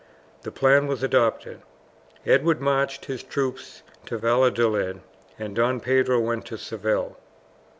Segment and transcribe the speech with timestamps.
[0.41, 1.61] The plan was adopted.
[2.25, 5.01] Edward marched his troops to Valladolid,
[5.37, 7.17] and Don Pedro went to Seville.